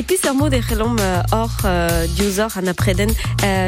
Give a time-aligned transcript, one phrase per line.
[0.00, 0.96] et puis un mot des relom
[1.30, 1.50] or
[2.16, 3.10] diusor an apreden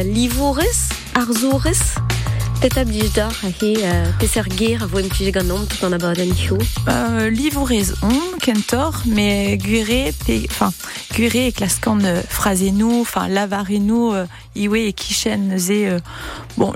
[0.03, 1.97] livourus arzourus
[2.63, 3.75] Peta blijdar a he
[4.21, 9.59] peser ger a voem pije ganom tout an abaden chou euh, Livourez on kentor mais
[10.49, 10.73] enfin
[11.13, 13.29] gure e klaskan euh, frazenou enfin
[14.15, 15.99] euh, iwe e kichen ze euh,
[16.57, 16.73] bon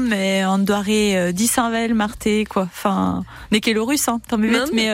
[0.00, 2.64] mais on doare euh, disinvel marté quoi.
[2.64, 4.90] Enfin n'est qu'est le russe hein tant mais mais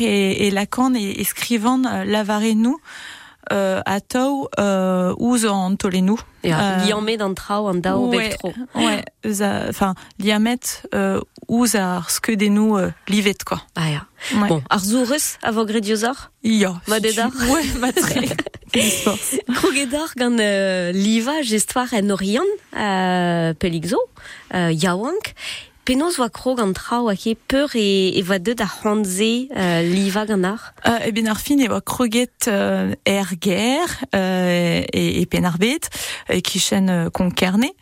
[0.00, 2.04] et, et lacan et, et scrivant euh,
[3.52, 6.18] euh, a tau euh, ouz an tolenou.
[6.44, 8.52] Ja, euh, liamet an trao an dao ouais, bektro.
[8.74, 9.04] Ouais,
[9.68, 10.82] enfin, liamet
[11.48, 13.62] ouz ar skedenou euh, livet, quoi.
[13.74, 14.06] Ah.
[14.34, 14.48] Ouais.
[14.48, 16.80] Bon, ar zourus a vo grediozar Ja.
[16.88, 18.28] Ma dedar Ouais, ma tre.
[19.54, 22.44] Krogedar gant euh, liva gestoir en orian
[22.76, 23.98] euh, peligzo,
[24.54, 25.34] euh, yaouank,
[25.88, 29.80] Penaos oa krog an trao a ke peur e, e va deud a hanze euh,
[29.80, 30.74] liva gant ar?
[30.84, 35.48] Euh, e ben ar fin e oa kroget euh, er ger euh, e, e pen
[35.48, 35.88] ar bet
[36.28, 37.72] e kichen euh, konkerne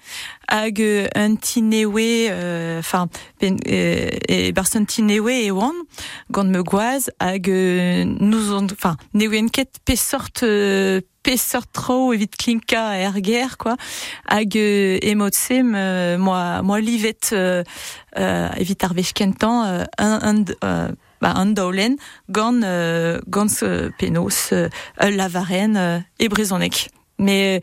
[0.49, 3.09] hag euh, un tinewe euh, enfin
[3.39, 5.75] pen, euh, e barson tinewe e oan
[6.45, 12.13] me goaz hag euh, nous on enfin newen ket pe sort euh, pe sort tro
[12.13, 13.77] evit klinka er ger quoi
[14.29, 17.65] hag euh, emotsem euh, moi moi livet euh,
[18.19, 20.89] euh, evit ar vech kentan euh, un, un euh,
[21.21, 21.97] ba, an daolen
[22.29, 24.69] gant, euh, gant euh, penos euh,
[25.01, 26.91] lavaren euh, e brezonek.
[27.19, 27.63] Mais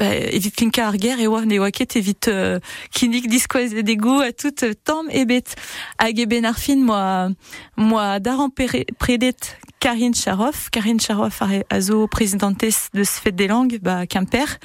[0.00, 2.56] bah, evit klinka ar ger e oa ne oa ket evit euh,
[2.96, 5.52] kinik diskoaz e degou a tout euh, tamm e bet.
[6.00, 7.28] Hag e ben ar fin moi,
[7.76, 13.78] moi daran predet Karine Charoff, Karine Charoff a, a zo présidentesse de fête des langues,
[13.82, 14.56] bah, Quimper,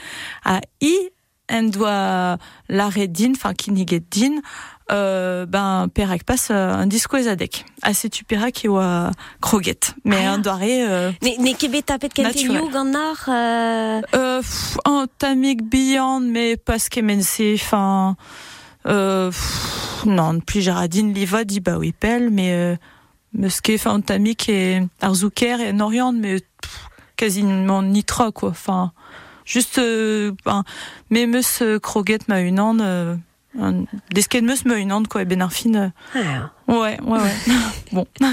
[0.45, 0.95] a i
[1.51, 2.37] en doa
[2.69, 4.41] l'arrêt enfin kiniget din,
[4.91, 7.65] euh, ben perak passe euh, un disco ezadek.
[7.81, 9.11] Assez tu perak e oa
[9.41, 9.79] kroget.
[10.03, 10.33] Mais Ah.
[10.33, 12.71] un doare, euh, Ne, ne ket bet tapet kentelioù Naturel.
[12.71, 18.15] gant ar euh, euh, pff, un tamik beyond, mais parce que mense, enfin,
[18.87, 22.75] euh, pff, non, plus jaradine liva dit bah oui pelle, mais, euh,
[23.33, 26.87] me ce qui est un tamik et arzouker et noriand, mais pff,
[27.17, 28.91] quasiment nitra, quoi, enfin,
[29.45, 30.63] juste, euh, ben,
[31.11, 33.15] euh, kroget ma une ande, euh,
[33.59, 36.19] un- des skate meus ma une ande, quoi, et ben ah, euh,
[36.67, 37.53] ouais, ouais, ouais.
[37.91, 38.05] bon.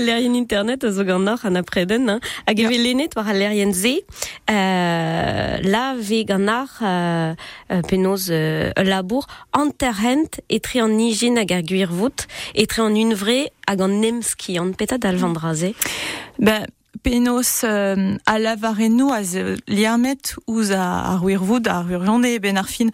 [0.00, 2.20] Lerien internet a zo gant ar an apreden, hein.
[2.46, 4.02] hag eve lennet war a lerien ze,
[4.50, 7.34] euh, la ve gant ar euh,
[7.72, 7.82] euh,
[8.30, 14.00] euh, labour anterhent etre an nijin hag ar gwir vout, etre an unvre hag an
[14.00, 15.74] nemski, an peta dal vandraze.
[16.38, 16.66] Ben,
[17.02, 22.68] penos euh, a lavarenou a ze liamet ouz a, a ruirvoud, a ruirionde ben ar
[22.68, 22.90] fin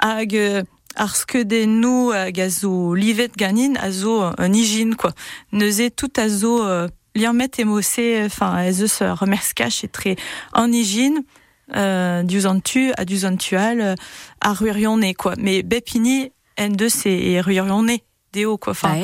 [0.00, 0.62] hag euh,
[0.96, 5.12] ar hag a zo livet ganin a zo euh, un quoi.
[5.52, 10.14] Neuze tout a zo euh, liamet emose, enfin, a zeus euh, remerskach etre
[10.52, 11.24] an hygine,
[11.76, 13.94] euh, diouz an tu, a diouz an tual, euh,
[14.40, 15.34] a ruirionne, quoi.
[15.38, 17.98] Mais bepini, en deus e ruirionne,
[18.32, 18.72] deo, quoi.
[18.72, 18.94] Enfin,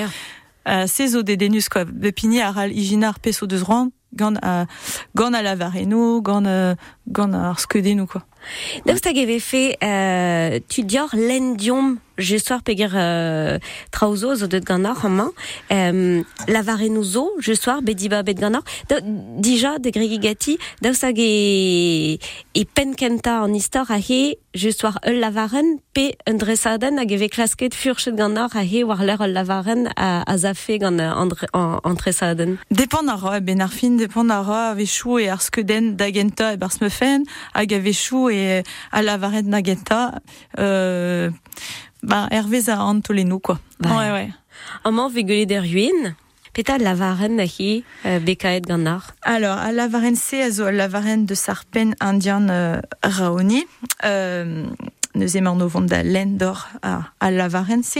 [0.67, 4.67] Ah, euh, ces eaux des dénus quoi bepini aral iginar peso de zroan gant a
[5.15, 6.75] gant a lavarenou gant euh,
[7.09, 8.23] gant ar skedenou quoi.
[8.87, 11.55] Daoust hag eve fe euh, tu dior len
[12.17, 13.59] diom gestoir peger euh,
[13.91, 15.31] traozo zo deut gant ar amañ,
[15.71, 18.63] euh, lavarenou zo gestoir bediba bet gant ar.
[18.89, 22.19] Da, dija de gregigati, daoust hag e,
[22.55, 27.29] e pen kenta an istor a he gestoir ul lavaren pe un dresaden hag eve
[27.29, 31.11] klasket furchet gant ar a he war l'er ul lavaren a, a zafe gant euh,
[31.11, 32.59] an, an, an tresaden.
[32.71, 36.53] dépend ar roa ben ar fin dépend ar roa a vechou e ar skeden d'agenta
[36.53, 40.21] e bars mefen hag a vechou e a lavaret d'agenta
[40.59, 41.31] euh,
[42.05, 43.91] ben hervez a an tolenou quoi Ouais.
[43.91, 44.31] ouais ouais
[44.85, 46.15] Amañ ve gwelet er ruin,
[46.53, 49.13] peta lavaren a he euh, bekaet gant ar.
[49.23, 53.65] Alors, à la Varense, à zo la Varenne de Sarpen indian euh, Raoni,
[54.05, 54.65] euh,
[55.17, 57.99] nous aimons nos da l'endor à, à la Varense,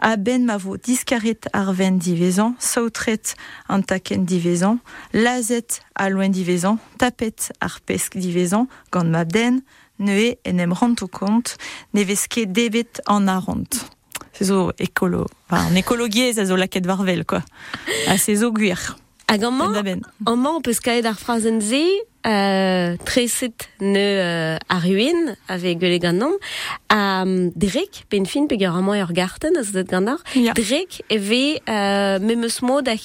[0.00, 3.34] à ben mavo discaret arven divezan, sautret
[3.68, 4.78] antaken divezan,
[5.12, 9.60] lazet à loin divezan, tapet arpesk divezan, gant mabden,
[9.98, 11.56] neue enem rant au compte,
[11.92, 13.64] neveske debet en arant.
[14.40, 15.76] Zo écolo, enfin, en
[16.32, 17.42] c'est zo laket varvel, quoi.
[18.18, 18.96] Ces zo guir.
[19.28, 20.00] Hag Ben da ben.
[20.26, 21.82] Amañ, peus kaet ar frazen ze,
[22.26, 26.32] euh, treset ne euh, ar ruin, ave ganon,
[26.90, 28.46] a um, drek, ben fin
[29.00, 30.52] ur garten, az deut gant ar, Ja.
[30.52, 32.96] drek eve euh, memeus mod a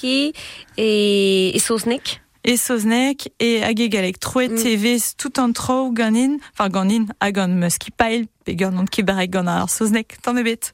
[0.76, 2.20] e, e sosnek.
[2.50, 4.58] Et soznek et hag egalek troet mm.
[4.58, 8.88] TV tout an tro ganin, enfin ganin hag an meus ki pael pe gant an
[8.90, 10.72] kibarek gant ar soznek, tan ebet.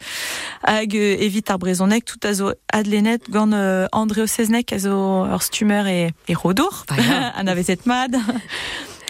[0.64, 4.96] Hag evit ar brezonek tout a zo adlenet gant euh, Andreo Seznek a zo
[5.28, 6.86] ur stumer e, e rodour,
[7.38, 8.16] an avezet mad.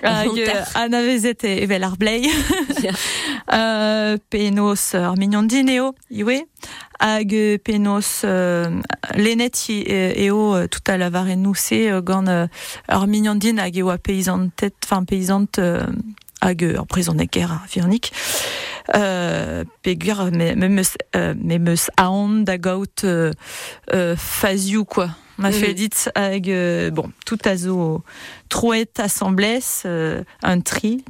[0.02, 2.28] Hag euh, an avezet e, evel ar blei.
[3.52, 6.43] euh, penos ar mignon dineo, iwe
[7.00, 7.32] hag
[7.64, 8.69] penos uh,
[9.16, 13.90] lenet eo uh, tout a lavar en nousse uh, gant ur mignon din hag eo
[13.93, 15.04] a paysantet, enfin
[15.58, 15.87] uh,
[16.42, 18.12] hag ur prezonek er firnik.
[18.94, 23.04] Uh, pegur me, me, meus, me meus aon da gaout
[24.16, 25.08] fazioù, quoi.
[25.38, 25.75] Ma mm.
[25.75, 28.03] dit hag, uh, bon, tout a zo
[28.49, 31.05] troet assemblès, euh, un tri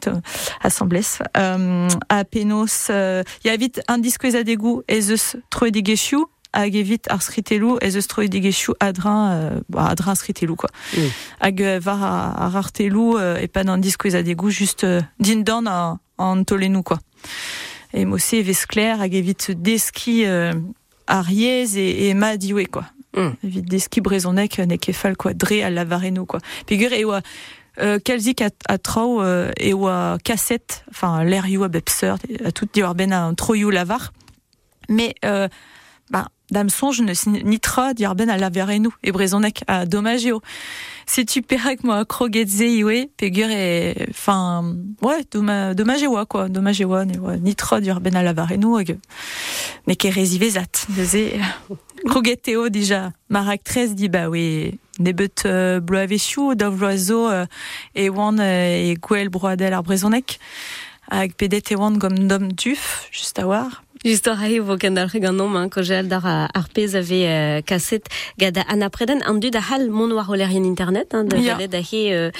[0.62, 6.24] assemblès, euh, a penos, euh, ya vit un disquez a degou ez eus troet digeshu,
[6.56, 8.30] hag evit ar skritelou ez eus troet
[8.80, 10.70] adrin, euh, bah, adrin skritelou, quoi.
[10.96, 11.00] Mm.
[11.40, 15.66] Hag euh, var ar euh, e pas un disquez a degou, juste euh, din dan
[15.66, 16.98] an, an tolenou, quoi.
[17.92, 20.52] Et mosse vez clair hag evit deski euh,
[21.06, 22.36] ar yez e, e ma
[22.70, 22.84] quoi.
[23.16, 23.32] Mm.
[23.44, 26.40] Evit deski brezonek ne kefal quoi dre à lavareno quoi.
[26.66, 27.22] Pigur e oa
[27.78, 32.14] euh, kelzik a, a trao euh, e oa cassette, enfin l'air you a bepser,
[32.44, 34.12] a tout dire ben un troyou lavar.
[34.88, 35.48] Mais euh,
[36.10, 40.42] bah, dame songe ne ni tra dire ben à lavareno e brezonek a dommageo.
[41.06, 45.24] Si tu perak moi krogetze iwe pegur e enfin ouais
[45.74, 48.78] dommageo quoi, dommageo ne ni tra dire ben à lavareno
[49.86, 50.86] mais ke rezivezat.
[52.06, 53.12] Deze Krogeteo déjà.
[53.28, 57.46] Mar actrice dit bah oui nebet uh, bloavechou da vloazo uh,
[57.92, 60.36] e wan uh, e gwell broadel ar brezonek
[61.10, 65.08] hag pedet e wan gom dom duf just a war Just ar vo ken ar
[65.10, 68.06] reganom hein, ko jel dar ar pez ave uh, kaset
[68.38, 71.66] gada an apreden an du da hal mon war olerien internet hein, da yeah.
[71.66, 72.30] da he uh,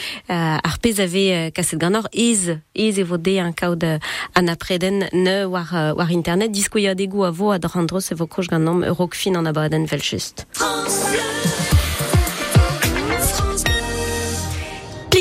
[0.63, 3.99] ar pez ave uh, kaset ganor iz iz e vo de an kaout uh,
[4.37, 8.15] an apreden ne war, uh, war internet disko ya degou a vo a drandro se
[8.15, 10.03] vo koj ganom eurok fin an abaden vel.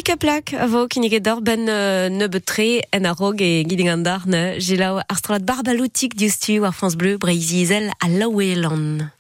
[0.06, 5.00] Plika plak avo kinige dor ben uh, ne betre en arog e gidingandar ne jilau
[5.02, 9.15] arstrolat barbaloutik diustu war France Bleu breizizel a laouelan.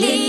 [0.00, 0.27] Lin,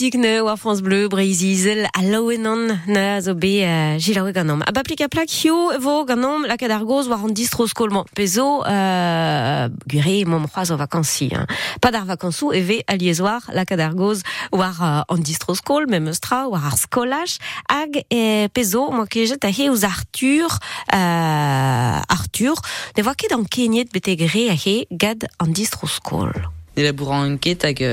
[0.00, 4.62] Baloutik ne war France Bleu Breizizel a lawenan na zo be uh, gilawe ganom.
[4.62, 8.06] A baplik a plak hio vo ganom la kadargoz war an distro skolman.
[8.14, 11.28] Pezo uh, gure mom c'hoaz o vakansi.
[11.34, 11.44] Hein.
[11.80, 16.08] Pa d'ar vakansou e ve a liezwar la kadargoz war uh, an distro skol, mem
[16.08, 17.36] eustra, war ar skolach,
[17.68, 20.48] hag e pezo, mo kejet a he ouz Arthur,
[20.94, 22.56] uh, Arthur,
[22.96, 26.32] ne voa ket an kenyet bete gre a he gad an distro skol.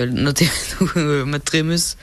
[0.05, 0.47] Noté
[1.25, 1.97] mode trémus.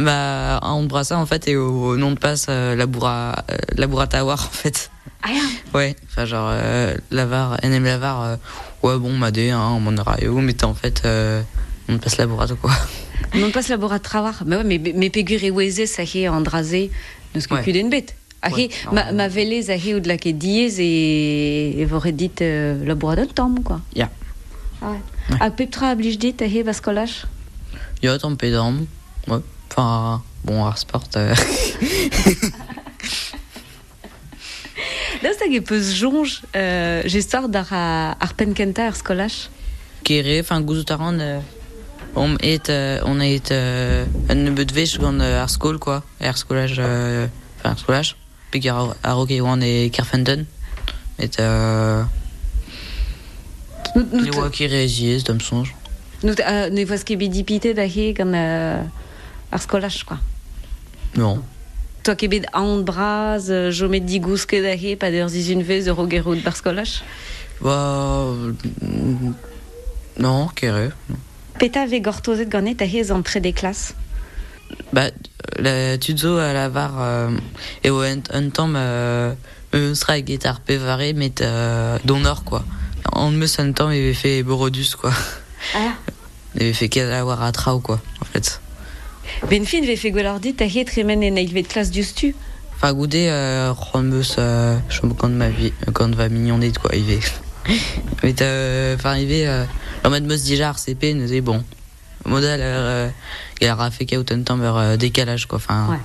[0.00, 3.56] Bah on brassa en fait et au nom de passe euh, laboura euh,
[4.32, 4.90] en fait.
[5.22, 5.28] Ah
[5.74, 8.36] ouais enfin genre euh, lavar NM lavar euh,
[8.82, 11.42] ouais bon madé hein on m'en aura où mais en fait euh,
[11.88, 12.72] on passe laboratoire quoi.
[13.34, 16.90] On passe laboratoire mais ouais mais mais pégur et weze ça est andrasé
[17.34, 17.72] de ce que ouais.
[17.72, 18.14] d'une bête.
[18.44, 23.28] Ahi, ma, ma vele zahi ou de la diez et, et vous dit euh, laboratoire
[23.28, 23.80] de temps quoi.
[23.94, 24.10] Yeah.
[24.82, 25.00] Ah ouais.
[25.40, 27.26] A pep tra a blij dit a he va skolach
[28.02, 28.86] Ya, tamm pe dam.
[29.28, 29.38] Ouais.
[29.70, 31.16] Enfin, bon, ar sport...
[31.16, 31.34] Euh...
[35.22, 39.48] Daoust hag e peus jonj euh, gestor d'ar ar penkenta ar skolach
[40.02, 41.20] Kere, enfin, gouzout a ran...
[41.20, 41.40] Euh,
[42.16, 46.02] on est euh, on est euh, un nebeut vech gant euh, ar skol, quoi.
[46.20, 46.74] Ar skolach...
[46.78, 47.28] Euh,
[47.60, 48.16] enfin, ar skolach.
[48.50, 50.46] Peg ar, ar oke oan e Kerfenden.
[51.20, 51.38] Et...
[51.38, 52.02] Euh,
[53.94, 55.72] Ne oa ket reziez, dam sonj.
[56.22, 56.34] Ne
[58.16, 58.84] gant uh,
[59.52, 60.18] ar skolach, quoi.
[61.16, 61.42] Non.
[62.02, 65.62] Toi ket bet an braz, uh, jo met digous ket da he, pa d'ur zizun
[65.62, 67.02] vez ur ogerout bar skolach
[67.62, 67.76] Ba...
[70.18, 70.90] Non, kere.
[71.58, 73.92] Peta ve gortozet ganet a he an tre des klas
[74.92, 75.10] Ba,
[75.58, 76.92] la tuzo la var...
[76.98, 78.22] Euh, e o un.
[78.76, 79.34] Euh,
[80.44, 82.64] ar pevare met euh, donor, quoi.
[83.12, 85.12] En me il avait fait Borodus quoi.
[85.74, 85.94] Ah.
[86.54, 88.60] Il avait fait Kalawar à Trau quoi en fait.
[89.48, 92.34] Ben fin avait fait Golordi ta het remen en il classe du stu.
[92.74, 97.20] Enfin goudé euh Romus euh je quand ma vie quand va mignonner quoi il.
[98.22, 99.48] Mais euh enfin il
[100.04, 101.64] en mode mus déjà RCP nous est bon.
[102.24, 103.08] Modèle euh
[103.60, 105.88] il a fait de euh, décalage quoi enfin.
[105.90, 106.00] Ouais.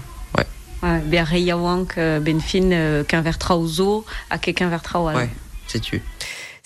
[0.84, 5.10] Ben Reyawank ben fin euh, qu'un vers trauzo à quelqu'un vers trau.
[5.10, 5.30] Ouais,
[5.68, 6.02] c'est tu.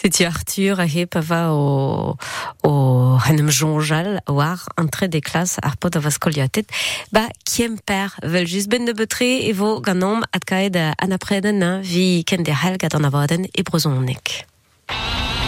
[0.02, 2.16] C'était Arthur a he pava o,
[2.64, 6.66] o hanem jonjal war entre des classes ar pot a vaskoliatet
[7.14, 12.24] ba kiemper vel just ben de betre e vo ganom at kaed an apreden vi
[12.24, 14.48] ken de hel gad an avaden e brezonnek.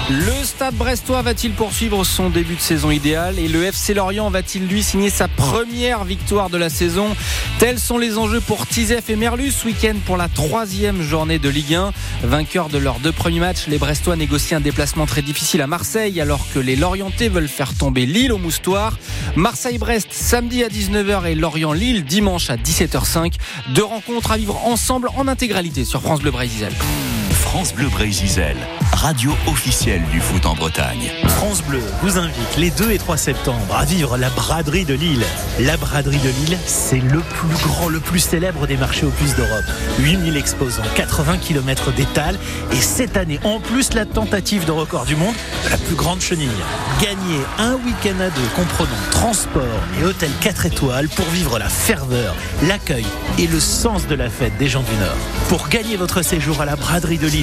[0.10, 4.68] Le Stade Brestois va-t-il poursuivre son début de saison idéal et le FC Lorient va-t-il
[4.68, 7.16] lui signer sa première victoire de la saison?
[7.58, 11.48] Tels sont les enjeux pour Tizef et Merlus ce week-end pour la troisième journée de
[11.48, 11.94] Ligue 1.
[12.24, 16.20] Vainqueurs de leurs deux premiers matchs, les Brestois négocient un déplacement très difficile à Marseille
[16.20, 18.98] alors que les Lorientais veulent faire tomber Lille au moustoir.
[19.38, 23.36] Marseille-Brest samedi à 19h et Lorient-Lille dimanche à 17h05.
[23.70, 26.68] Deux rencontres à vivre ensemble en intégralité sur France Bleu Brésil.
[27.54, 28.56] France Bleu Brésil,
[28.94, 31.12] radio officielle du foot en Bretagne.
[31.28, 35.24] France Bleu vous invite les 2 et 3 septembre à vivre la braderie de Lille.
[35.60, 39.66] La braderie de Lille, c'est le plus grand, le plus célèbre des marchés opus d'Europe.
[40.00, 42.40] 8000 exposants, 80 km d'étal
[42.72, 46.22] et cette année, en plus, la tentative de record du monde de la plus grande
[46.22, 46.50] chenille.
[47.00, 49.62] Gagnez un week-end à deux comprenant transport
[50.02, 52.36] et hôtel 4 étoiles pour vivre la ferveur,
[52.68, 53.06] l'accueil
[53.38, 55.18] et le sens de la fête des gens du Nord.
[55.50, 57.43] Pour gagner votre séjour à la braderie de Lille,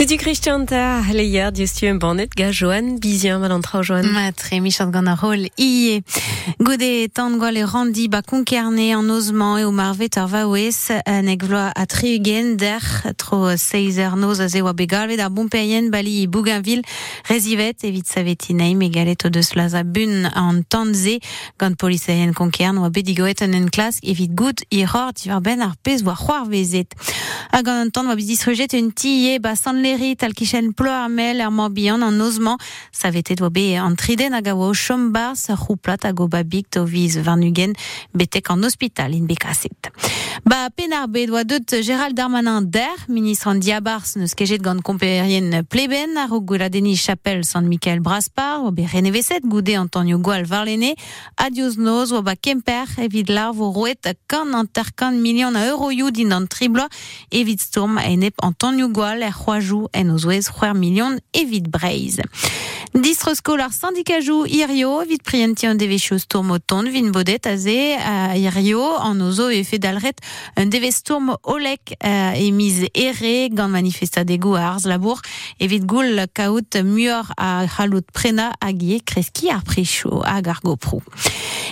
[0.00, 1.66] C'est du Christian Ta, Leia, Dieu
[1.98, 4.04] Bonnet, ga Johan, Bizien, Valentra Johan.
[4.04, 6.00] Matre, Michel Ganarol, Iye.
[6.58, 12.56] Gode, Tangol et Randy, ba concarné en osement et au marvé tarvaoues, negvloa a triugen,
[12.56, 12.80] der,
[13.18, 16.80] tro seizer noz a zewa begalve, da Bompeyen, Bali, Bougainville,
[17.28, 21.18] Resivet, evit savetine, megalet de slaza bun en tanze,
[21.58, 26.00] gant policeien concairn, oa bedigoet en en klas, evit gout, iror, divar ben ar pez,
[26.06, 26.96] oa c'hoar vezet.
[27.52, 31.08] A gant an tan, oa bizis rejet un tille, ba san tal kichen plo ar
[31.08, 32.58] mel, ar morbihan, en osement,
[32.92, 34.74] savetet oa be an triden a gawa o
[35.34, 37.74] sa rouplat a go babik to varnugen,
[38.14, 39.90] betek en hospital in bekaset.
[40.44, 46.16] Ba penarbe doa deut Gérald Darmanin der, ministre an diabars neus kejet gant komperien pleben,
[46.16, 50.94] ar o gouladeni chapelle San Michael Braspar, oa be reneveset goude Antonio Gual varlene,
[51.36, 56.10] adios noz, oa ba kemper, evit larv o roet kan an terkan milion a euroioù
[56.10, 56.46] din an
[57.70, 62.20] storm a enep Antonio Gual er c'hoajou en o zouez c'hoer milion evit breiz.
[62.90, 67.94] Distre skolar syndikajou irio, vit prienti an devechio storm o ton, vin bodet a ze
[67.94, 70.18] a irio, an ozo e fe dalret
[70.58, 75.22] un devez storm olek uh, e miz ere gant manifestadegou a arz labour,
[75.62, 80.98] evit goul kaout muor a c'halout prena a gie kreski ar prechou a gargo prou.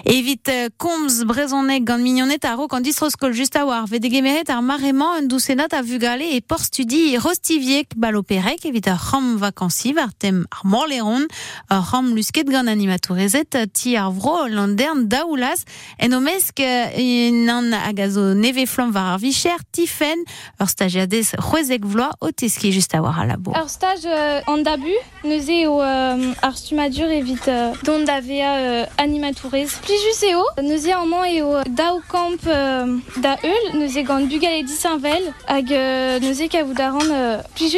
[0.07, 4.55] Evit uh, komz brezonek gant mignonnet a ro kan distre skol just a war, vedegemeret
[4.55, 10.13] ar un dousenat a vugale e por studi rostiviek baloperek, evit ar ram vakansiv ar
[10.19, 11.27] tem ar morleron,
[11.71, 15.65] ram lusket gant animatorezet ti ar vro landern daoulas
[15.99, 20.25] en o mesk uh, an agazo neve flam var ar vicher tifen
[20.61, 23.53] ur stagiades c'hwezek vloa o teski just a war a labo.
[23.53, 28.55] Ur stage euh, an dabu, neuze o euh, ar stumadur evit euh, don da vea
[28.57, 29.79] euh, animatourez.
[29.83, 34.63] Plijus eo, neuze an man eo daou kamp euh, da eul, neuze gant bugal e
[34.67, 37.78] disanvel, hag euh, neuze kavout a ran euh, plijus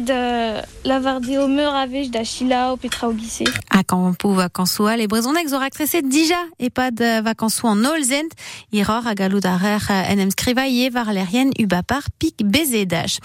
[0.00, 3.44] de lavarde o meur avech da chila o petra o gise.
[3.70, 8.32] A kampou vakansoa, les brezonek zor aktrese dija e pa de vakansoa en olzent,
[8.72, 13.18] iror a galou da rer en em skrivaie var lerien ubapar pik bezedaj.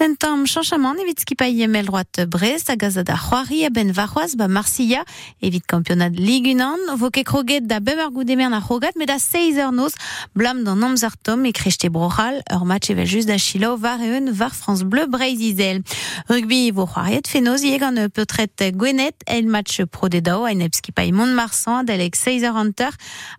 [0.00, 5.04] Un tamm chanchaman evit skipaie mel droit Brest a gaza da c'hoari a ba Marsilla
[5.42, 9.92] evit campionat ligunan, voke kroget da bemer goudemer na c'hogat, met da 6 eur noz
[10.34, 13.36] blam d'an amzer tom e krechte brochal, ur match evel just da
[13.76, 15.82] var eun var France Bleu Breizizel.
[16.28, 21.12] Rugby vo c'hoariet fenoz gant peutret gwenet el match pro de dao a enep skipaie
[21.12, 22.92] Mont-Marsan d'Alex 6 eur hanter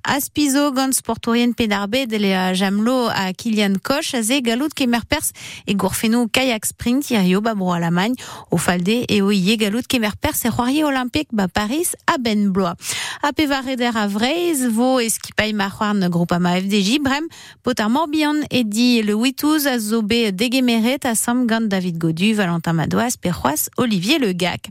[0.04, 2.18] aspizo gant sportorien pedarbe de
[2.56, 5.32] jamlo a Kilian Koch a ze galout kemer pers
[5.68, 8.16] e gourfeno kayak sprint irio ba bro Allemagne
[8.52, 12.52] au falde e o ie galout kemer pers e c'hoarier olympique ba Paris a ben
[12.52, 12.76] bloa.
[13.22, 17.28] A pe vareder a vreiz vo eskipaille ma c'hoarn groupama FDJ brem
[17.62, 23.70] potar morbihan e di le 8 a degemeret a sam David Godu, Valentin Madouas, Perroas,
[23.78, 24.70] Olivier Le Gac.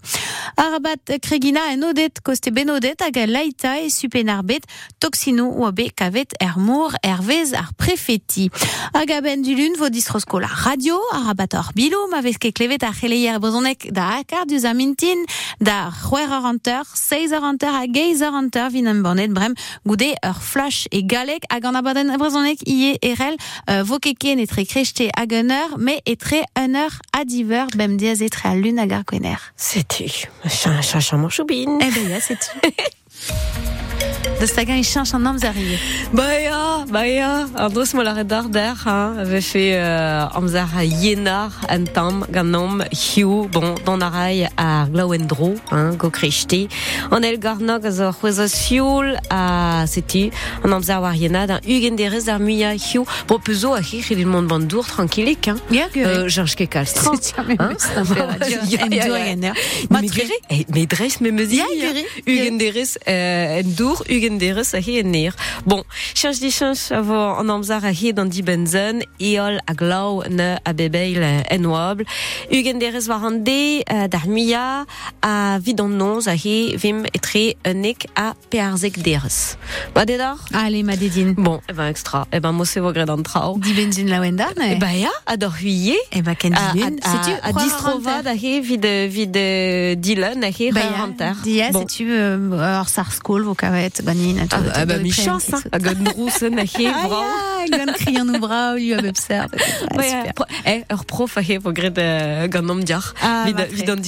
[0.56, 4.66] Arabat Kregina en odet koste ben odet hag a laita e supenarbet
[5.00, 8.48] toxino oa be kavet er mour hervez ar prefeti.
[8.94, 12.54] Hag a ben du lun vo distrosko la radio, arabat ar bilo ma vez ket
[12.56, 15.24] klevet ar c'heleier bozonek da akar du zamintin
[15.60, 19.54] da c'hwer ar hanter, seiz ar hanter a geiz ar hanter vin an bornet brem
[19.86, 23.36] goude ur flash e galek hag an abaden brezonek ie erel
[23.68, 24.64] euh, vo keken etre
[25.40, 27.24] un eur, me etre un eur a
[27.96, 29.52] diaz etre a lun hag ar kwener.
[29.56, 30.08] C'était,
[30.48, 31.78] chan, chan, chan, manchoubine.
[31.80, 32.50] Eh ben, ya, c'est
[34.40, 35.78] De Sagan, il change en Amzari.
[36.14, 37.46] Bah ja, bah ja.
[37.56, 42.24] An dos mo la redar der, hein, avait fait euh, amzar a yenar an tam
[42.30, 43.74] ganom hiu, bon,
[44.92, 46.68] glaoendro, hein, go krechti.
[47.10, 50.30] An el garnog a zo c'hwezos fioul a seti,
[50.64, 53.04] an amzar war yenad, an ugen derez ar muia hiu.
[53.28, 55.56] Bon, pezo a c'hich il bandour tranquillik, hein.
[55.96, 57.76] Euh, Georges Kekal, C'est jamais Hein?
[57.96, 58.58] un radio.
[58.70, 59.52] Ja, ja,
[64.38, 65.34] Derez euh, a hi en neer.
[65.66, 65.82] Bon,
[66.14, 70.58] change di change avo an amzar a hi dan di benzen, eol a glau ne
[70.64, 72.04] a bebeil en wabl.
[73.10, 73.82] War an de
[74.26, 74.84] mia
[75.22, 79.56] a vid an a hi vim etre unik a pearzek derez.
[79.94, 80.94] Ba dedar Allez, ma.
[81.36, 82.26] Bon, eh ben extra.
[82.30, 83.58] Eh ben mo se vo gred an trao.
[83.58, 85.96] Di la Eh ben ya, ador huye.
[86.10, 89.36] Eh ben, ken A, a, Sais-tu, a, a distrova da he vid, vid
[90.00, 91.36] Dylan a he re rantar.
[91.42, 91.80] Dia, Bon.
[91.80, 93.44] sais-tu, euh, ar sar skol,
[94.50, 95.60] Ah, ah bah mi chance, hein.
[95.72, 97.24] A gant broussen a he Ah, vrao.
[97.70, 99.46] ya, gant krian ou brao, lui, a bepser.
[99.96, 100.32] Ouais,
[100.66, 101.36] eh, ur prof
[102.48, 103.14] gant nom diar.
[103.22, 103.64] Ah, bah,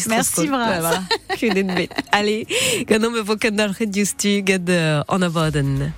[0.08, 1.02] Merci, voilà.
[1.38, 1.90] Que den bet.
[2.12, 2.46] Allez,
[2.86, 4.68] gant nom e vo kendal red justu gad
[5.22, 5.92] avoden.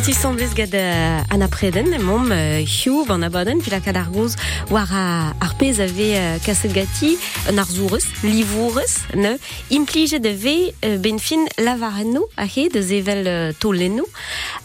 [0.00, 4.34] Semblez gad euh, an apreden, mom euh, hiu ban abaden, vila kad ar goz
[4.72, 7.18] war a ar pez ave euh, kaset gati,
[8.24, 9.36] livourus, ne,
[9.70, 14.06] implije de ve euh, ben fin lavarenno a he de zevel tolenno,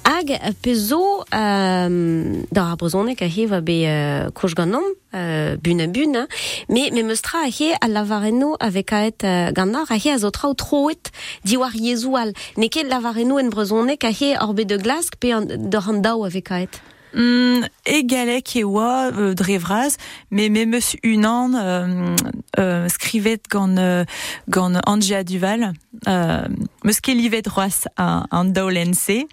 [0.06, 5.82] Hag pe zo um, da ar brezhonek a hev be uh, koch ganom, uh, bun
[5.82, 6.28] a bun,
[6.70, 10.20] me, me meustra a he a lavareno a vek aet uh, ganar a he a
[10.22, 11.10] zo trao troet
[11.42, 12.36] diwar yezou al.
[12.56, 16.30] Ne ket lavareno en brezhonek a he orbe de glask pe an, de randao a
[16.30, 16.82] vek aet.
[17.16, 19.96] Mm, e galek e oa euh, drevraz,
[20.32, 22.16] mais me meus unan euh,
[22.60, 24.04] euh, skrivet gant, euh,
[24.50, 25.72] gant Angia Duval,
[26.10, 26.46] euh,
[26.84, 29.28] meus ket livet droaz an, an daolense,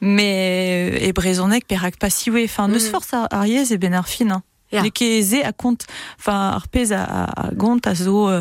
[0.00, 2.72] mais e brezonek perak pasiwe, enfin, Mm.
[2.72, 4.42] neus force ar, ar yez e ben ar fin, hein.
[4.72, 4.82] Ya.
[4.82, 5.86] Ne ket ze a kont,
[6.18, 8.40] enfin, ar pez a, a, a gont a zo euh,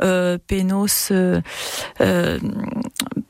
[0.00, 1.40] euh, penos, euh,
[2.00, 2.38] euh,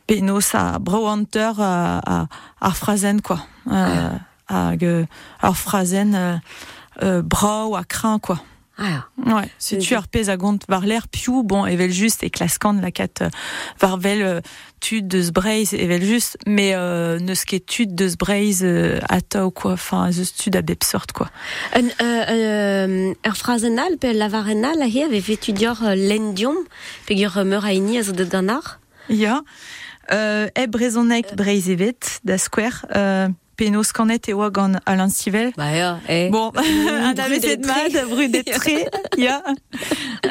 [0.06, 2.26] penos a brawanter a, a,
[2.60, 3.40] ar frazen, quoi.
[3.72, 5.04] Euh, hag euh,
[5.40, 6.36] ar frazen euh,
[7.02, 8.40] euh, brao a crin, quoi.
[8.78, 9.98] Ah, Ouais, si tu Ok.
[10.00, 13.30] ar pez a gont var l'air piou, bon, evel just e klaskan la kat euh,
[13.80, 14.40] var vel euh,
[14.80, 19.72] tud deus breiz evel just, mais euh, neus ket tud deus breiz euh, atao, quoi.
[19.72, 21.30] Enfin, zeus tud a bep sort, quoi.
[21.74, 26.56] Un, euh, euh, ur frazenal pe lavarenal a he ave vetudior euh, lendium
[27.06, 28.78] pe gur meur a ini a zo de ganar.
[29.08, 29.40] Ya,
[30.12, 35.52] euh, e brezonek breiz evet da square, euh, penos kanet e oa gant Alain Stivel,
[35.56, 36.28] Ba ya, eh.
[36.30, 38.04] Bon, un avezet mad, tre.
[38.04, 39.42] brudet tre, ya.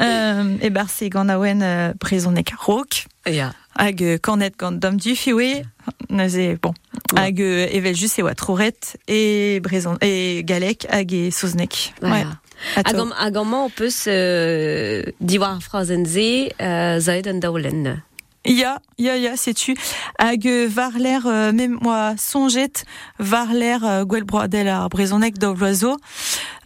[0.00, 3.52] Euh, e bar se gant aouen euh, brezonek a rok, Ya.
[3.76, 5.62] hag euh, kanet gant dam du fiwe,
[6.10, 6.74] neuze, bon,
[7.12, 7.20] Ouais.
[7.28, 11.92] hag euh, evel just e oa troret, e brezon, e galek, hag e soznek.
[12.00, 12.32] Ba ya.
[12.76, 12.92] atao.
[12.94, 18.02] Agam, agamman o peus euh, diwar frazenze euh, zaed an daolen.
[18.46, 19.74] Ya, ya, ya, sais-tu,
[20.18, 22.84] hag euh, var l'air, euh, même moi, songet,
[23.18, 25.96] var l'air, euh, gwell broadel ar brezonek do l'oiseau,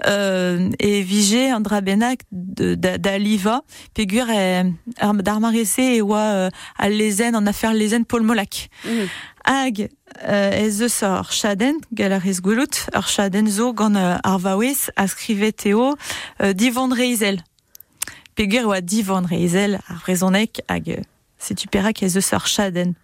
[0.06, 3.62] euh, et vigé an drabenak de- da, da liva,
[3.94, 4.64] pegur e,
[4.98, 8.68] ar, d'ar marese e oa euh, al lezen, an affaire lezen Paul Molac.
[8.84, 9.08] Mhm.
[9.46, 9.88] Hag,
[10.28, 14.38] euh, ez eus ar chaden, gal ar ez gwelout, ar chaden zo gant euh, ar
[14.38, 15.94] vaouez, a skrivet eo,
[16.42, 17.40] euh, divon reizel.
[18.36, 21.00] Pegur oa divon reizel ar hag, euh,
[21.40, 22.94] c'est tu perak ez eus ar chaden.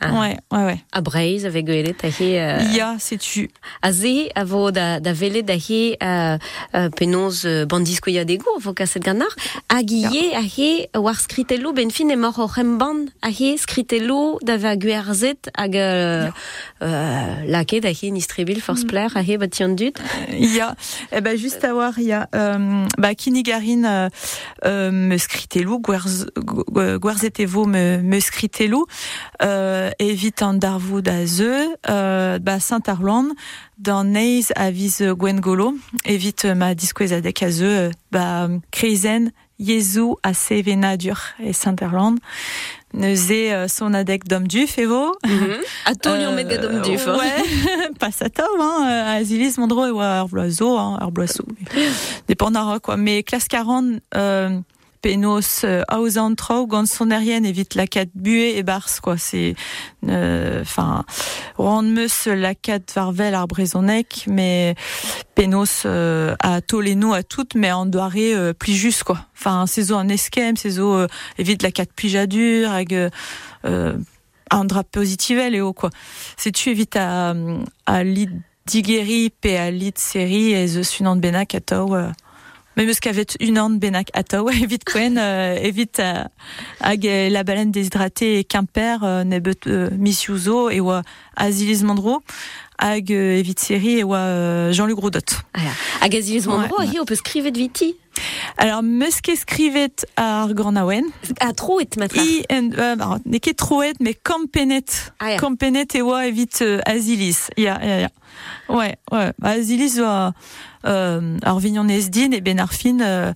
[0.00, 0.12] Ah.
[0.20, 0.80] Ouais, ouais, ouais.
[0.92, 2.36] A gwelet a he...
[2.38, 3.48] Euh, Ya, c'est tu.
[3.82, 6.36] A ze a vo da, da vele da he euh,
[6.74, 9.28] euh, penoz euh, bandisko ya dego a vo kaset ganar.
[9.70, 14.38] Hag ie a he war skritello ben fin e mor o remban a he skritello
[14.42, 16.28] da va gwerzet hag euh,
[16.82, 19.94] euh, lake da he nistrebil force plaire a he bat dut.
[20.30, 20.74] Il y a,
[21.12, 24.08] eh ben, juste à voir, il y a, euh, bah, Kinigarin, euh,
[24.64, 28.84] euh, me skritelou, Gwerz- Gwe- Gwerzetevo me, me skritelou,
[29.42, 33.28] euh, évite en darvou da ze, euh, bah, Saint-Arland,
[33.78, 40.34] dans Neiz à vise Gwengolo, évite ma disquezadek à ze, euh, bah, Kreizen, Yezu à
[40.34, 42.16] Sevena dur et Saint-Arland,
[42.92, 45.14] neuze euh, son adek dom du févo,
[45.86, 47.08] A to lion met gadom duf.
[47.08, 47.16] hein.
[47.18, 48.86] Ouais, pas ça tom, hein.
[48.86, 51.46] euh, Azilis, Mondro et Arbloiseau, hein, Arbloiseau.
[52.28, 52.96] Dépend d'un quoi.
[52.98, 54.58] Mais classe 40, euh,
[55.02, 59.16] penos euh, ausantro gant son erien evit la cat bué et bars quoi.
[59.18, 59.54] C'est
[60.02, 61.04] enfin
[61.58, 64.74] euh, rend meus la cat varvel ar brezonek mais
[65.34, 69.18] penos euh, à toleno à toutes mais en doiré euh, plus juste quoi.
[69.36, 71.06] Enfin c'est en esquem c'est euh,
[71.38, 73.96] évite la cat pijadur avec euh,
[74.50, 75.90] un drap positivel et haut quoi.
[76.36, 77.34] C'est tu évite à
[77.86, 78.04] à
[78.66, 81.60] digeri pe à lit série et the sunant benak à
[82.76, 85.16] même ce qu'avait une an benak à tau évite quen
[85.62, 86.28] évite à,
[86.80, 91.02] hag euh, la baleine déshydratée et quimper euh, nebet euh, misiuso et wa
[91.36, 92.20] azilis mandro
[92.78, 95.20] hag euh, évite série et wa euh, Jean-Luc Rodot
[95.54, 95.70] Voilà.
[96.00, 97.96] A gazilis Mandro, hi, on peut skrivet viti.
[98.58, 101.04] Alors meus ket skrivet ar Gornawen
[101.40, 102.22] A tro et matra.
[102.22, 105.36] i en euh, alors, ne ket troet mais kampenet Ah, ja.
[105.38, 108.08] kampenet e oa evit euh, azilis ya ya ya.
[108.68, 109.32] Ouais ouais.
[109.42, 110.32] Azilis oa
[110.86, 113.32] euh, ar vignon din e ben ar fin euh,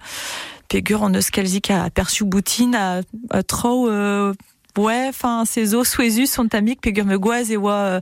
[0.68, 3.00] pegur an eus kalzik a perçu boutine a,
[3.32, 4.32] euh,
[4.78, 8.00] ouais enfin ces os souezus sont amik pegur me goaz e oa euh,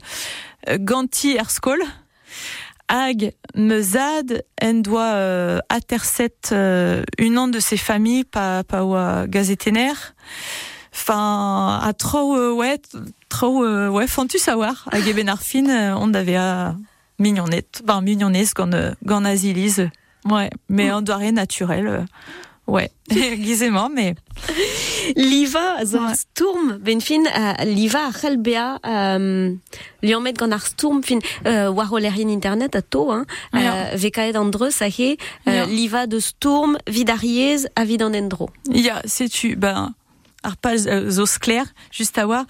[0.69, 1.79] euh, ganti er skol
[2.89, 8.83] hag me zad en doa euh, aterset euh, une an de ses familles pa, pa
[8.83, 9.93] oa gazetener
[10.91, 12.79] Enfin, à trop, euh, ouais,
[13.29, 14.87] trop, euh, ouais, fantu savoir.
[14.91, 16.75] À Geben Arfin, euh, on avait à
[17.19, 19.89] mignonnette, enfin, mignonnesse, euh, gant asilise.
[20.25, 22.01] Ouais, mais en doiré naturel, euh,
[22.69, 22.91] ouais,
[23.37, 24.15] guisément, mais
[25.15, 26.15] Liva, zo Ouais.
[26.15, 29.59] sturm, ben fin, uh, liva a um,
[30.03, 33.25] liamet gant ar sturm, fin, uh, war o lerien internet a to, hein,
[33.95, 35.65] vekaet an a he, Ja.
[35.65, 38.49] liva de sturm, vid ar yez, a vid an endro.
[38.71, 39.93] il y a, sais-tu, ben,
[40.43, 42.45] arpal euh, zos clair, juste à voir,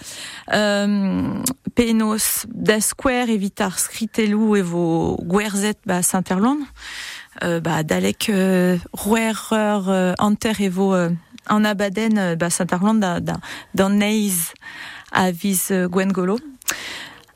[0.53, 1.33] euh,
[1.75, 6.65] penos da square evitar skritelou e vo gwerzet ba Saint-Erland, euh,
[7.61, 11.09] bah, dalek euh, rouerreur euh, anter euh,
[11.49, 13.37] en abaden euh, bah, Saint-Erland da, da,
[13.73, 14.53] dan neiz
[15.11, 16.39] a viz euh, Gwengolo.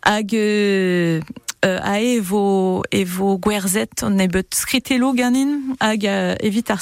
[0.04, 1.22] Hag euh,
[1.66, 6.70] euh, a e vo, e vo gwerzet on e bet skritelo ganin hag euh, evit
[6.70, 6.82] ar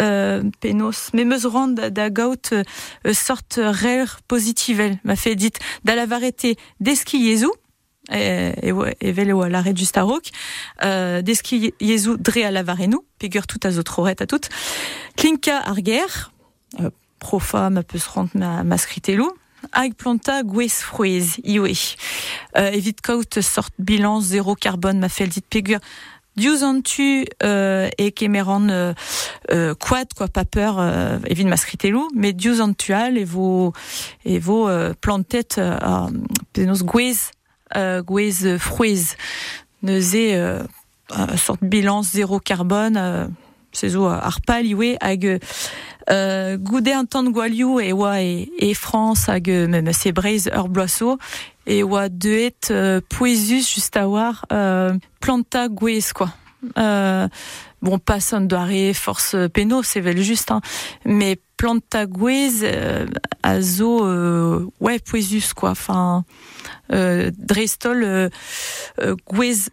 [0.00, 2.62] euh, penos me meus rand da, da gaout euh,
[3.06, 5.52] euh, sort rare positivel ma fait dit
[5.84, 7.32] da la varete deski
[8.10, 10.30] e, e, oa- e vel oa l'arrêt just a rok
[10.84, 14.48] euh, deski yezu dre a la varenu pegur tout a zo troret a tout
[15.16, 16.30] klinka ar ger
[16.80, 19.32] euh, profa ma peus rand ma, ma skritelo
[19.72, 21.72] hag planta gwez frouez iwe
[22.56, 25.80] euh, evit kaut sort bilan zéro carbone ma fait dit pegur
[26.38, 28.94] Diouz an tu euh, e kemeran euh,
[29.50, 33.24] euh, quad quoi pas peur euh, evit ma skritelou mais diouz an tu al e
[33.24, 33.72] vo
[34.24, 36.06] e vo euh, plantet euh,
[36.52, 36.84] penos
[37.74, 39.16] gwez euh, frouez
[39.82, 40.62] neuze euh,
[41.18, 43.26] euh, sort bilan zéro carbone euh,
[43.72, 45.40] c'est zo ar pal iwe hag
[46.10, 51.18] euh, goude an e e, France hag euh, même se breiz ur bloasso
[51.66, 56.30] e oa deet euh, poesus just euh, planta gwez quoi.
[56.76, 57.28] Euh,
[57.82, 60.60] bon pas son doare force péno c'est vel juste hein,
[61.04, 63.06] mais planta gwez euh,
[63.44, 65.70] euh, ouais poesus quoi.
[65.70, 66.24] Enfin
[66.92, 68.28] euh, drestol euh,
[69.26, 69.70] gwez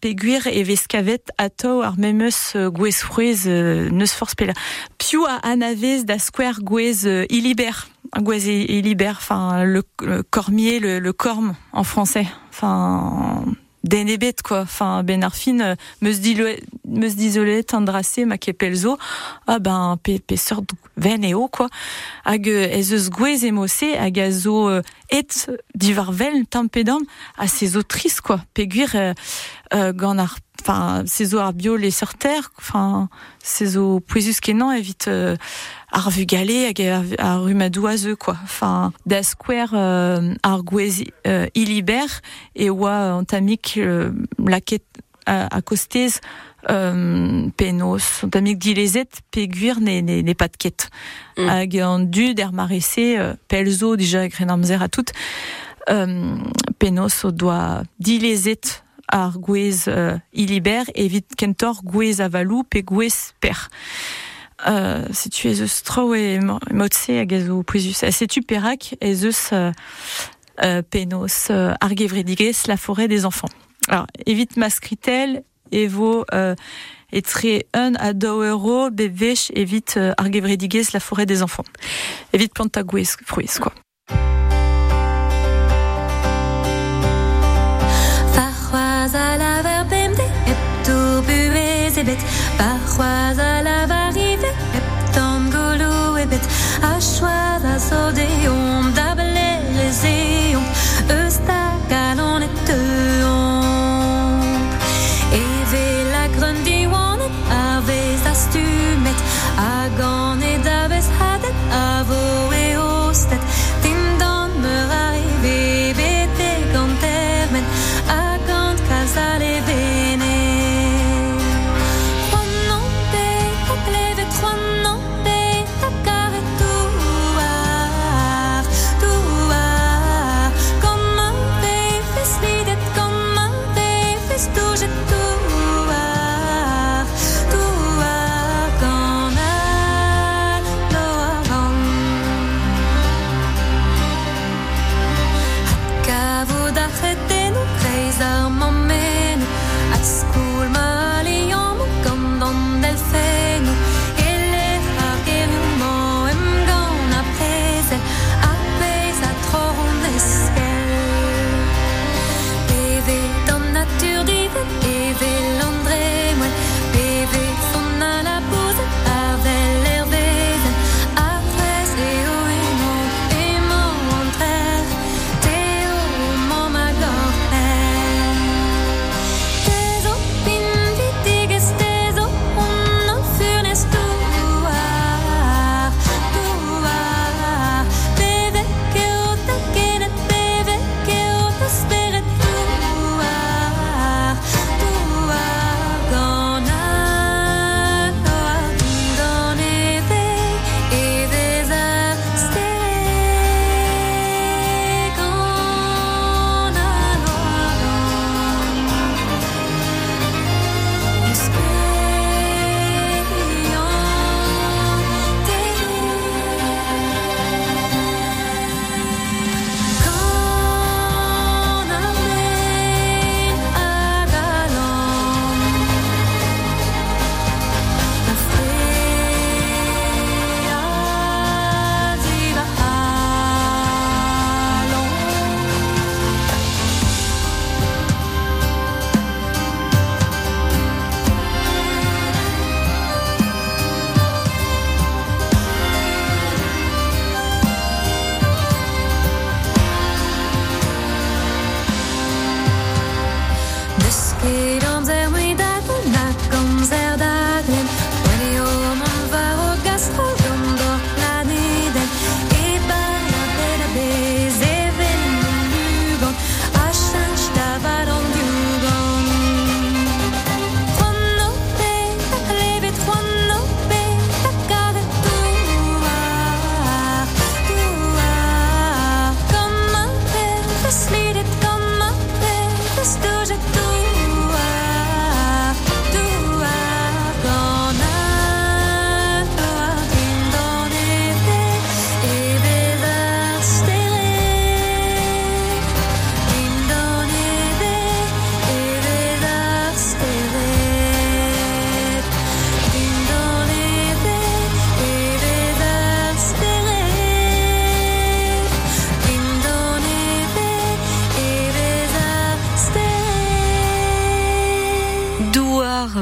[0.00, 4.54] peguir e veskavet ato ar memeus gwez frouez euh, neus force pela
[4.96, 7.86] piou a anavez da square gwez euh, iliber
[8.16, 12.26] gwez iliber enfin le, le cormier le, le corme en français.
[12.50, 13.44] Enfin
[13.84, 14.60] denebet quoi.
[14.60, 16.20] Enfin ben arfin euh, meus
[17.16, 18.98] disolet tandrasé ma kepelzo
[19.46, 20.64] ah ben pe pe sort
[20.96, 21.68] ven eo quoi.
[22.24, 25.28] Hag euh, ez eus gwez emose hag euh, et
[25.74, 27.02] divarvel tampedam
[27.38, 28.40] a ses autrices quoi.
[28.54, 29.14] Peguir euh,
[29.72, 33.08] ar enfin ces ar bio les sur terre enfin
[33.42, 35.36] ces o poesus kenan evit euh,
[35.92, 36.80] ar vugale hag
[37.18, 37.44] ar,
[38.18, 38.36] quoi.
[38.44, 42.06] Enfin da square euh, ar gwez euh, iliber
[42.54, 44.84] e oa an tamik euh, laket
[45.26, 46.20] a, a kostez
[46.70, 50.88] euh, penos an tamik dilezet peguir ne, ne, ne pat ket
[51.40, 51.48] Mm.
[51.48, 55.08] hag an du der marese euh, pelzo dija gren amzer a tout
[55.88, 56.36] euh,
[56.78, 63.70] penos o doa dilezet ar gwez euh, iliber evit kentor gwez avalou pe gwez per
[64.66, 68.42] euh, si tu es eus tro e mo- motse hag a zo poezus a setu
[68.42, 69.72] perak ez eus euh,
[70.62, 71.74] euh, penos euh,
[72.68, 73.48] la forêt des enfants?
[73.88, 75.42] Alors evit maskritel
[75.72, 76.54] evo euh,
[77.12, 79.96] etre un a euro bevech evit
[80.92, 81.64] la forêt des enfants.
[82.32, 83.72] Evit planta gwez fruiz quoi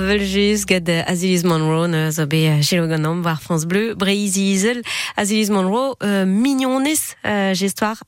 [0.09, 4.81] Velgis, gad Azilis Monroe, ne zo be Giloganom, war France Bleu, Breizi Isel,
[5.17, 7.53] Azilis Monroe, euh, mignonnes, euh,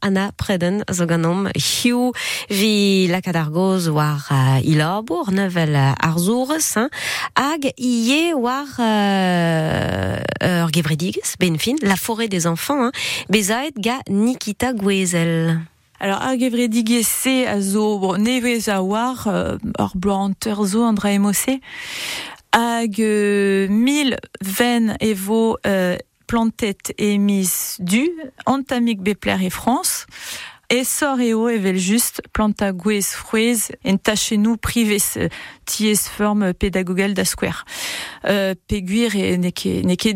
[0.00, 2.12] Anna Preden, zo ganom, hiu,
[2.48, 6.88] vi lakadargoz war euh, Ilorbour, nevel Arzourus, hein,
[7.34, 12.92] hag ie war euh, euh, Gevredigis, benfin, la forêt des enfants, hein,
[13.28, 15.60] bezaet ga Nikita Gwezel.
[16.02, 19.92] Alors, ar gevredige se a zo bon, nevez a war, euh, ar
[20.64, 20.88] zo
[24.40, 28.08] ven e vo euh, plantet e mis du,
[28.46, 30.06] antamik bepler e France,
[30.70, 35.18] e sor eo evel just planta gwez frouez en tachenou privez
[35.66, 37.66] ties forme pédagogal da square.
[38.24, 40.14] Euh, peguir e neke, neke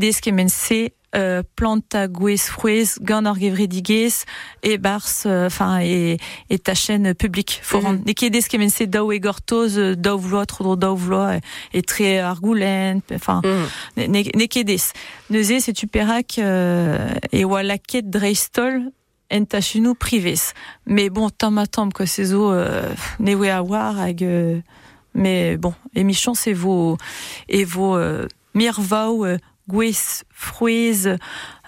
[1.15, 4.25] euh, planta gwez frouez gant ar gevredigez
[4.65, 6.19] e bars enfin et
[6.51, 7.61] et ta chaîne publique.
[7.63, 8.07] Foran mm -hmm.
[8.07, 11.39] neke dez kemen se daou e gortoz euh, daou vloa tro daou vloa
[11.73, 13.65] et très argulen enfin mm
[13.97, 14.83] ne, dez
[15.31, 18.91] neuze c'est tu perak euh, e oa laket dreistol
[19.31, 20.53] en tachenou privez
[20.87, 24.61] mais bon tam a tam quoi ces eaux euh, ne a war hag euh,
[25.15, 26.97] mais bon émission c'est vos
[27.49, 29.39] et vos euh, mirvao euh,
[29.69, 31.07] gwez frouez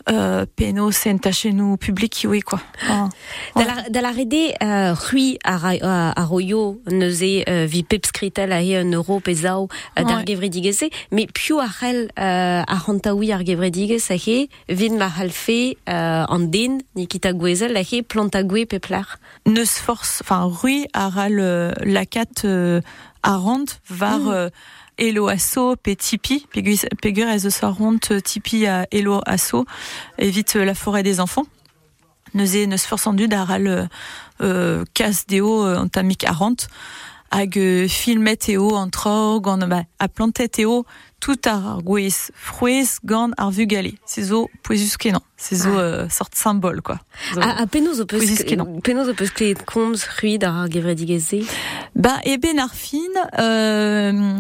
[0.09, 3.09] euh, penos en tachenou public oui quoi ah.
[3.57, 8.07] Da la, da la rede uh, rui a, a, a roio neuze uh, vi pep
[8.07, 9.21] skritel a he un euro
[10.17, 10.25] Ouais.
[10.27, 15.77] gevredigeze, mais più a c'hell uh, a rantaoui ar gevredigez a he vin ma halfe
[15.89, 19.19] uh, an den Nikita Gwezel a he planta gwe peplar.
[19.47, 22.81] neus force enfin rui a ral euh, la cat euh,
[23.23, 24.29] a rand var Mm.
[24.29, 24.51] euh,
[24.99, 26.47] Elo asso pe tipi
[27.03, 29.65] pegur ez eus a ront euh, tipi a Elo asso
[30.19, 31.47] évite euh, la forêt des enfants.
[32.35, 33.87] Neuze neus force du da ral euh,
[34.43, 36.67] euh, kas deo euh, an tamik a rant
[37.31, 40.85] hag euh, filmet eo an trog gant ba, a plantet eo
[41.21, 45.81] tout ar gwez frouez gant ar vugale se zo poezus kenan se zo Ah.
[45.81, 46.99] euh, sort symbole quoi.
[47.35, 48.21] Zo- A, a penaos o peus
[48.83, 51.41] penaos o peus kleet komz rui d'ar gevredigeze.
[51.95, 54.39] Ba eben ar fin, euh,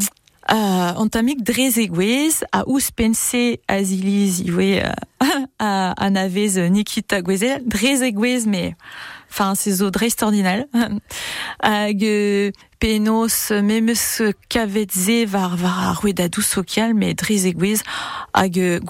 [0.50, 6.56] uh, an tamik drez e gwez, a ous pense aziliz iwe uh, a, a navez
[6.60, 8.74] euh, Nikita Gwezel, drez e gwez, me,
[9.30, 10.66] enfin, se zo drez ordinal,
[11.62, 12.06] hag
[12.76, 17.46] euh, penos euh, memeus kavet ze var, var a roue da dous social, me drez
[17.46, 17.82] e gwez,
[18.34, 18.80] hag euh,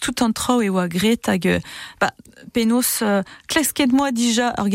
[0.00, 1.60] tout an trao e oa gret, hag euh,
[2.00, 2.12] ba,
[3.02, 3.22] euh,
[4.56, 4.66] ar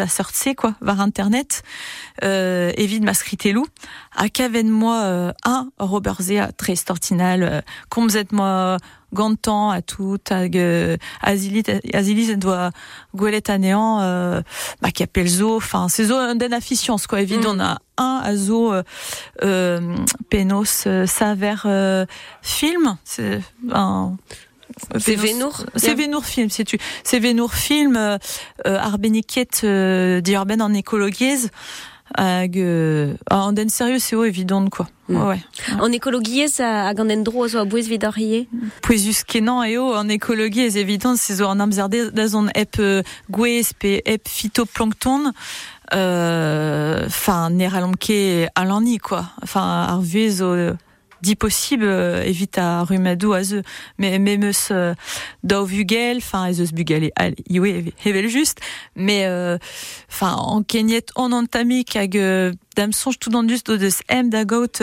[0.00, 1.62] a sortse, quoi, var internet,
[2.24, 3.66] euh, evit ma skritelou,
[4.16, 8.78] a kaven moi euh, un Robert Zea très stortinal, euh, komzet moi
[9.12, 12.70] gantan à tout, hag euh, azilis doa
[13.14, 14.42] gwelet anean, euh,
[14.82, 17.60] bah, kapel zo, enfin, c'est zo den afficience, quoi, évident, Mm.
[17.60, 18.82] on a un a zo euh,
[19.42, 19.96] euh,
[20.30, 22.06] penos euh, saver euh,
[22.42, 23.40] film, c'est
[23.72, 24.16] un
[24.98, 25.94] C'est Venour C'est.
[25.94, 26.78] Venour film, c'est tu.
[27.02, 28.18] C'est Venour film, euh,
[28.66, 31.48] euh, arbeniket euh, d'urbaine en écologies.
[32.14, 34.88] Hag, euh, en den sérieux, c'est évident, quoi.
[35.08, 35.16] Mm.
[35.16, 35.40] Ouais, ouais.
[35.80, 38.48] An ekologiez a, a gant en dro zo a bouez vid ar hie.
[38.82, 43.02] Poesus kenan eo en écologie est évident, c'est zo en amzerde da zon ep euh,
[43.30, 45.32] gwez pe ep phytoplancton,
[45.94, 49.24] euh, enfin, neralomke alani, quoi.
[49.42, 50.74] Enfin, ar vuez zo, euh,
[51.22, 53.62] dit possible, euh, évite à rumadou à ze,
[53.98, 54.94] mais mais meus euh,
[55.64, 58.60] vugel, enfin, eus bugale, al, iwe, hevel juste,
[58.96, 59.58] mais, euh,
[60.10, 64.28] enfin, en kenyet, en antamik, hag, euh, dam sonj tout dans dus do deus em
[64.30, 64.82] da gout,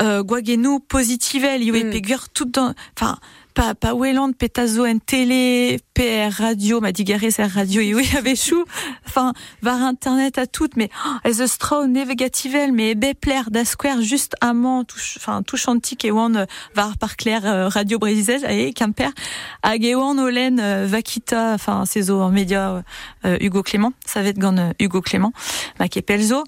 [0.00, 1.90] euh, gwagenou positivel, iwe, Mm.
[1.90, 3.18] peguer tout dans, enfin,
[3.56, 8.06] pas pas Welland petazo en télé PR radio m'a dit garé sa radio et oui
[8.16, 8.62] avait chou.
[9.06, 9.32] Enfin
[9.62, 10.90] var internet à toutes mais
[11.24, 16.12] elles se straw navigativel mais bepler da square juste amant touche enfin touche antique et
[16.12, 19.10] on var par clair euh, radio brésilaise et Quimper
[19.62, 22.84] à Gewan Olen euh, Vakita enfin ces en média
[23.24, 25.32] euh, Hugo Clément ça va être euh, Hugo Clément
[25.80, 26.44] ma Pelzo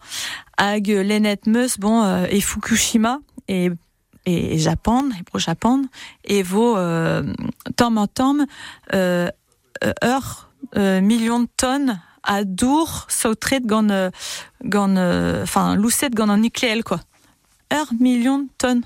[0.58, 3.70] ag Lenet Meus bon euh, et Fukushima et
[4.28, 5.82] et Japon, et pro Japon,
[6.24, 7.22] et vaut euh,
[7.80, 8.46] en tom
[8.94, 9.30] euh,
[9.84, 13.06] euh, heure euh, millions de tonnes à Dour
[13.64, 14.10] gant euh,
[14.64, 17.00] gant euh, enfin lousset gant en nucléel quoi.
[17.72, 18.82] Heure millions de tonnes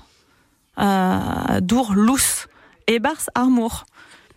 [0.77, 2.47] à Dour lous
[2.87, 3.85] et bars armour.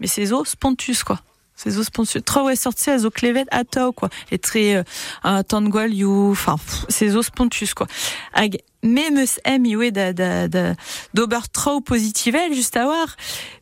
[0.01, 1.21] Mais c'est os spontus quoi.
[1.57, 4.11] Ces os spontus trop ouais sorti à zo clevet à tau quoi.
[4.31, 4.83] Et très euh,
[5.25, 6.57] un tangwal you enfin
[6.89, 7.87] ces os spontus quoi.
[8.35, 10.75] Hag même em iwe da da da
[11.15, 13.17] d'ober trop positivel juste à voir.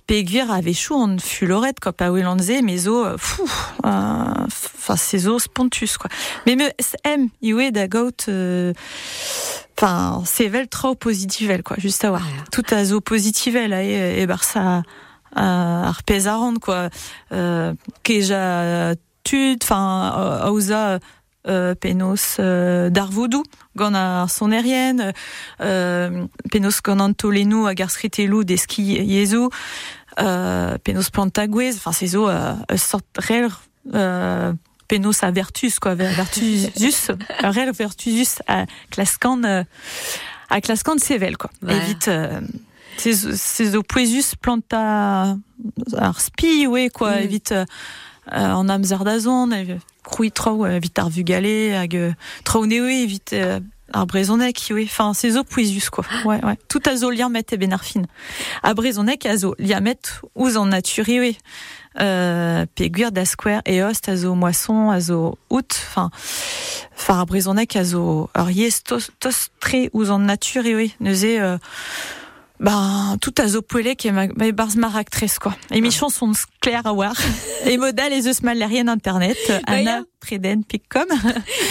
[0.07, 5.97] Peguir avait chou en fulorette quoi pas mais os euh, fou enfin ces os spontus
[5.97, 6.11] quoi.
[6.47, 6.69] Mais me
[7.05, 8.73] em iwe da goat euh,
[9.77, 12.23] Enfin, c'est vel trop positivel, quoi, juste à voir.
[12.53, 14.27] Tout à zo positivel, et, et
[15.35, 16.89] À Arpezaran, quoi.
[17.33, 20.99] Euh, Keja tud, enfin, Auza,
[21.47, 23.43] euh, Penos euh, d'Arvoudou,
[23.77, 25.13] gant a son erienne,
[25.61, 29.49] euh, Penos gant an tolenu a garsritelou des ski yezu,
[30.21, 33.49] euh, Penos plantagouez, enfin, c'est zo, euh, sort rel,
[33.95, 34.53] euh,
[34.87, 37.11] penos a vertus quoi vertusus
[37.43, 39.65] rel vertusus a clascan euh,
[40.51, 41.75] a clascan sevel quoi Ouais.
[41.77, 42.41] évite euh,
[42.99, 45.37] ces opoesus planta
[45.97, 47.23] ar spi ouais quoi Mm.
[47.25, 47.65] évite euh,
[48.33, 49.49] en amzardazon
[50.03, 52.13] crouy trop vite ar vugale hag euh,
[52.45, 53.61] trop neo évite euh,
[53.93, 56.05] ar brezonec oui enfin ces opoesus quoi.
[56.25, 56.57] Ouais ouais.
[56.69, 58.03] Tout a zo liamet e benarfin
[58.63, 60.01] a brezonec a zo liamet
[60.35, 61.37] ouz en nature oui
[62.01, 66.11] euh, peguir da square et ost a zo moisson a zo out enfin
[66.93, 71.25] far a brezonec a zo ur yez tos, tos tre ouz en nature oui neuze
[71.25, 71.59] euh,
[72.65, 75.55] ben, tout a zo poelek e ma, ma barz mar actrice, quoi.
[75.71, 77.15] Émission sont claires à voir.
[77.67, 79.37] et modal les eus mal rien internet.
[79.67, 81.05] Anna Preden Picom.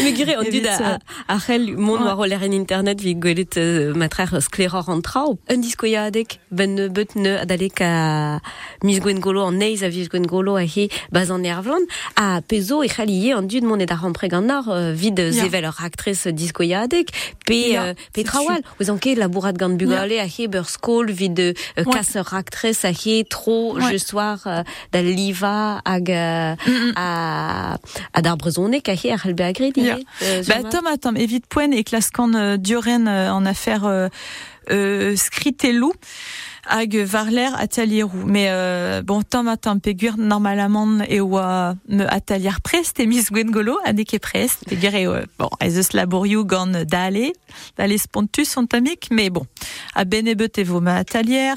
[0.04, 2.04] Me gire, on dit Evit, a, a rel mon Ouais.
[2.06, 5.38] war o leren internet vi gwelet uh, matrer skleror an trao.
[5.50, 5.62] Un
[5.98, 8.40] adek, ben bet ne adalek a
[8.84, 11.86] mis gwen golo an neiz a vis gwen golo a he baz an ervlan,
[12.18, 12.90] a pezo e
[13.34, 17.10] an dud mon e an nor uh, vid zevel ur actrice disko ya adek,
[17.46, 20.70] pe, Ya, uh, pe c'est trawal, ouz an ket labourat gant bugale a he beur
[20.70, 21.86] skol vid uh, Ouais.
[21.94, 23.94] kas ur actrice a he tro Ouais.
[23.94, 26.56] je soir uh, da liva hag uh,
[26.96, 27.78] a,
[28.14, 29.82] a dar brezonek a he ar helbe agredi.
[29.88, 29.98] Ya.
[30.22, 33.86] euh, Bah, sur ma- Tom, attends, évite poen et clascan euh, Dioren euh, en affaire
[33.86, 34.10] euh,
[34.72, 35.94] euh, skritelou
[36.68, 38.26] hag varler atalierou.
[38.26, 43.78] Mais euh, bon, Tom, attends, pegur normalement et oa me atalier prest et mis gwengolo
[43.86, 44.66] adek e prest.
[44.68, 47.34] Pegur e, euh, bon, ez eus laboriou gant dale,
[47.78, 49.46] dale spontus sont amic, mais bon,
[49.96, 51.56] a benebet e vo ma atalier.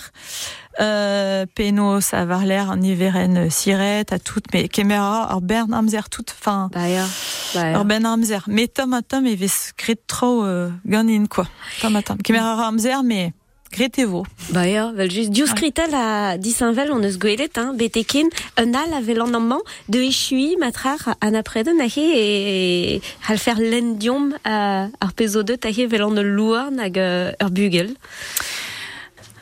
[0.79, 6.27] Euh, penos a varler en hiveren siret a tout, mais kemera ar bern amzer tout,
[6.31, 7.07] enfin, Bah ja,
[7.55, 7.79] bah ja.
[7.79, 8.45] Ur ben amzer.
[8.47, 11.47] Mais tom tom e vez gret tro euh, ganin, quoi.
[11.81, 12.19] Tom tom.
[12.19, 13.33] Kemer ar amzer, mais
[13.77, 14.24] gret evo.
[14.55, 18.95] Bah ja, vel just dius kritel a disanvel on eus gwelet, hein, betekin, un al
[18.97, 24.33] a vel an amman de echui matrar an apreden a he e hal fer lendiom
[24.45, 27.93] a, ar pezo deut a he vel an eul louarn hag euh, ur bugel.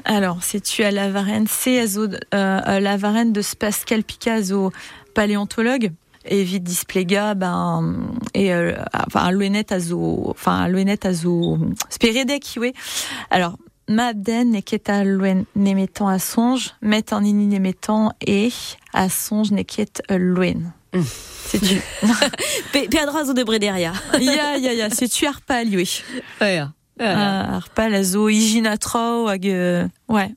[0.06, 1.86] Alors, c'est tu à la varenne, c'est à
[2.34, 4.70] euh, la varenne de Pascal Picasso,
[5.14, 5.92] paléontologue.
[6.26, 7.96] Et vite displéga, ben,
[8.32, 11.58] et, euh, enfin, louenet à zo, enfin, louenet à zo,
[11.90, 12.72] spérédec, oui.
[13.30, 13.58] Alors,
[13.88, 18.50] Mabden n'est qu'est à louen n'émettant à songe, met en ini n'émettant et
[18.92, 20.72] à songe n'est qu'est louen.
[21.46, 21.80] C'est tu.
[22.72, 23.92] Pe, pe adra zo de brederia.
[24.20, 26.02] Ya, ya, ya, c'est tu arpal, oui.
[27.00, 30.30] Ah, arpal a zo iginatro hag euh, ouais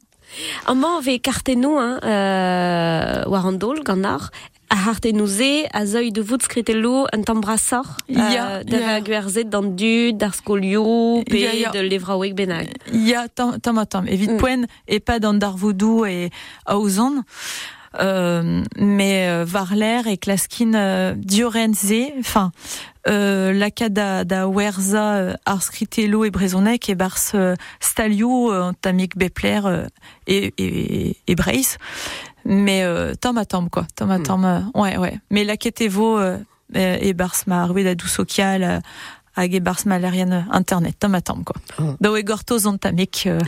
[0.66, 6.22] Amman ve kartenou, hein, euh, war an dol gant ar, a hartenouze a zeuil de
[6.22, 9.02] vout skritello un tambrasor, Ya, euh, da ya.
[9.02, 11.70] gwerzet d'an dud, d'ar skolio, pe Ya, ya.
[11.72, 12.68] de levraouek benag.
[12.94, 14.38] il y a tam tam tam évite Mm.
[14.38, 16.30] poen et pas dans Darvoudou et
[16.70, 17.24] Auzan
[18.00, 22.52] euh, mais euh, Varler et Klaskin euh, Diorenze enfin
[23.08, 29.18] euh, la da da Werza euh, Arskritelo et Brezonek et Bars euh, Staliou euh, Tamik
[29.18, 29.88] Bepler euh,
[30.28, 31.78] et, et, et Brace
[32.48, 36.18] mais euh, tam à tam quoi tam à tam euh, ouais ouais mais la Ketevo
[36.18, 36.38] euh,
[36.76, 38.80] euh, et Bars Maroué da Dousokial euh,
[39.36, 41.56] hag e bars malarienne internet tam a tam quoi.
[41.80, 41.96] Oh.
[42.02, 43.40] Da oe gortoz an tamik euh,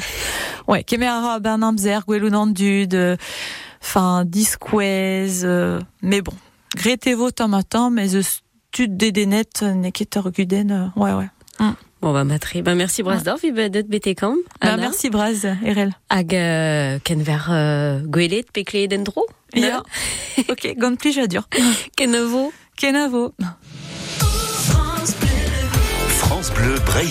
[0.67, 3.15] ouais, kemer ara ben amzer gwelou an dud euh,
[3.81, 6.33] enfin disquez euh, mais bon.
[6.75, 8.41] Gretevo tam a tam mais eus
[8.71, 11.29] tud dedenet euh, ne ket ur guden euh, ouais ouais.
[12.01, 12.61] Bon, bah, matri.
[12.61, 14.35] Bah, merci Brasdorf, il va d'être betekam.
[14.61, 15.91] Bah, merci Braz Erel.
[16.09, 19.25] Hag, euh, ken ver, euh, gwelet, pekle dendro.
[19.53, 19.83] Ya.
[20.49, 21.47] ok, gant plij a dur.
[21.97, 22.51] Ken evo.
[22.77, 23.33] Kenavo.
[26.07, 27.07] France Bleu Brésil.